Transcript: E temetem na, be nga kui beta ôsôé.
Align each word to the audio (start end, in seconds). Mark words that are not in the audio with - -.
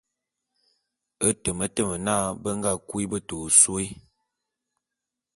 E 1.27 1.29
temetem 1.43 1.89
na, 2.05 2.15
be 2.41 2.49
nga 2.57 2.71
kui 2.87 3.03
beta 3.11 3.35
ôsôé. 3.45 3.85